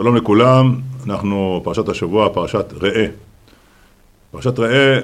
[0.00, 3.06] שלום לכולם, אנחנו פרשת השבוע, פרשת ראה.
[4.30, 4.98] פרשת ראה,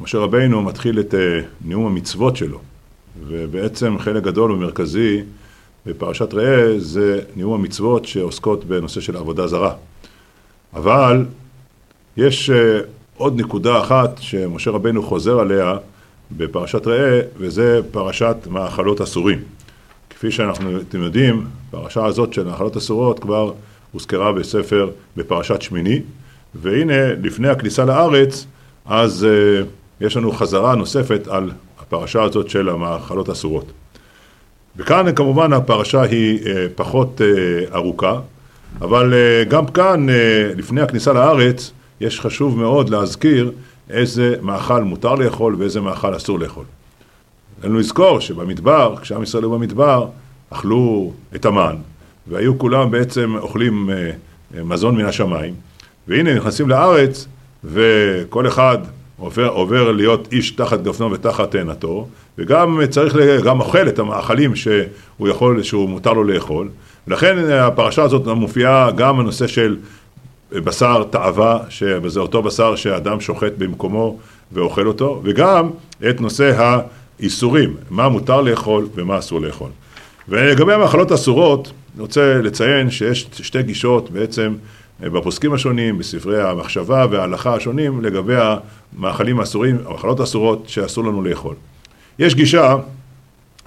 [0.00, 2.58] משה רבינו מתחיל את אה, נאום המצוות שלו,
[3.26, 5.22] ובעצם חלק גדול ומרכזי
[5.86, 9.72] בפרשת ראה זה נאום המצוות שעוסקות בנושא של עבודה זרה.
[10.74, 11.24] אבל
[12.16, 12.80] יש אה,
[13.16, 15.76] עוד נקודה אחת שמשה רבינו חוזר עליה
[16.36, 19.38] בפרשת ראה, וזה פרשת מאכלות אסורים.
[20.10, 23.52] כפי שאנחנו, אתם יודעים, פרשה הזאת של מאכלות אסורות כבר
[23.96, 26.00] הוזכרה בספר, בפרשת שמיני,
[26.54, 28.46] והנה, לפני הכניסה לארץ,
[28.86, 31.50] אז uh, יש לנו חזרה נוספת על
[31.80, 33.72] הפרשה הזאת של המאכלות אסורות.
[34.76, 38.20] וכאן כמובן הפרשה היא uh, פחות uh, ארוכה,
[38.80, 40.12] אבל uh, גם כאן, uh,
[40.58, 43.52] לפני הכניסה לארץ, יש חשוב מאוד להזכיר
[43.90, 46.64] איזה מאכל מותר לאכול ואיזה מאכל אסור לאכול.
[47.62, 50.06] עלינו לזכור שבמדבר, כשעם ישראל היו במדבר,
[50.50, 51.76] אכלו את המן,
[52.28, 54.10] והיו כולם בעצם אוכלים אה,
[54.56, 55.54] אה, מזון מן השמיים,
[56.08, 57.26] והנה נכנסים לארץ,
[57.64, 58.78] וכל אחד
[59.18, 65.28] עובר, עובר להיות איש תחת גפנו ותחת תאנתו, וגם צריך, גם אוכל את המאכלים שהוא
[65.28, 66.68] יכול, שהוא מותר לו לאכול.
[67.08, 69.76] ולכן הפרשה הזאת מופיעה גם הנושא של
[70.52, 74.18] בשר תאווה, שזה אותו בשר שאדם שוחט במקומו
[74.52, 75.70] ואוכל אותו, וגם
[76.10, 76.78] את נושא
[77.20, 79.70] האיסורים, מה מותר לאכול ומה אסור לאכול.
[80.28, 84.54] ולגבי המאכלות אסורות, אני רוצה לציין שיש שתי גישות בעצם
[85.02, 91.54] אה, בפוסקים השונים, בספרי המחשבה וההלכה השונים, לגבי המאכלים האסורים, המאכלות האסורות שאסור לנו לאכול.
[92.18, 92.76] יש גישה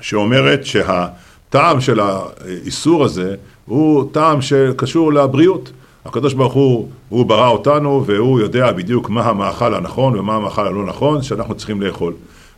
[0.02, 5.72] שאומרת שהטעם של האיסור הזה הוא טעם שקשור לבריאות.
[6.06, 10.86] הקדוש ברוך הוא, הוא ברא אותנו והוא יודע בדיוק מה המאכל הנכון ומה המאכל הלא
[10.86, 12.14] נכון שאנחנו צריכים לאכול.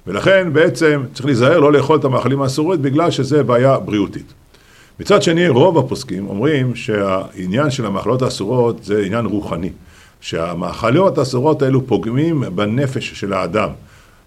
[0.07, 4.33] ולכן בעצם צריך להיזהר לא לאכול את המאכלים האסורים בגלל שזה בעיה בריאותית.
[5.01, 9.69] מצד שני, רוב הפוסקים אומרים שהעניין של המאכלות האסורות זה עניין רוחני.
[10.21, 13.69] שהמאכלות האסורות האלו פוגמים בנפש של האדם,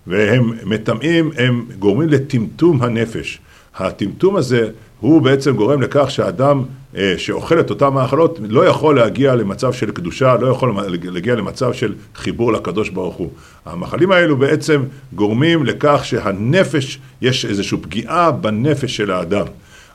[0.06, 3.38] והם מטמאים, הם גורמים לטמטום הנפש.
[3.76, 4.68] הטמטום הזה
[5.00, 6.62] הוא בעצם גורם לכך שאדם
[6.96, 11.72] אה, שאוכל את אותן מאכלות לא יכול להגיע למצב של קדושה, לא יכול להגיע למצב
[11.72, 13.30] של חיבור לקדוש ברוך הוא.
[13.66, 14.82] המאכלים האלו בעצם
[15.12, 19.46] גורמים לכך שהנפש, יש איזושהי פגיעה בנפש של האדם.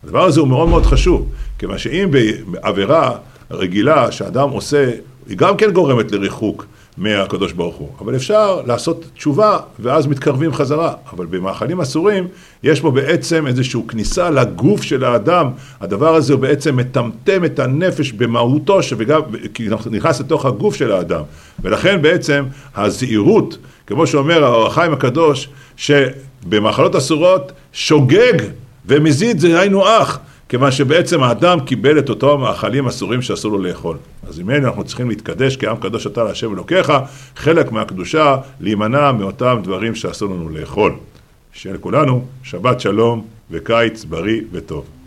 [0.03, 1.29] הדבר הזה הוא מאוד מאוד חשוב,
[1.59, 3.11] כיוון שאם בעבירה
[3.51, 4.91] רגילה שאדם עושה,
[5.27, 6.65] היא גם כן גורמת לריחוק
[6.97, 12.27] מהקדוש ברוך הוא, אבל אפשר לעשות תשובה ואז מתקרבים חזרה, אבל במאכלים אסורים
[12.63, 15.49] יש בו בעצם איזושהי כניסה לגוף של האדם,
[15.81, 18.79] הדבר הזה הוא בעצם מטמטם את הנפש במהותו,
[19.53, 21.21] כי נכנס לתוך הגוף של האדם,
[21.63, 22.45] ולכן בעצם
[22.75, 28.33] הזהירות, כמו שאומר האור הקדוש, שבמאכלות אסורות שוגג
[28.89, 30.19] ומזיד זה היינו אח,
[30.49, 33.97] כיוון שבעצם האדם קיבל את אותו המאכלים אסורים שאסור לו לאכול.
[34.27, 36.93] אז אם אין, אנחנו צריכים להתקדש כעם קדוש אתה להשם אלוקיך,
[37.35, 40.95] חלק מהקדושה להימנע מאותם דברים שאסור לנו לאכול.
[41.53, 44.98] שיהיה לכולנו שבת שלום וקיץ בריא וטוב.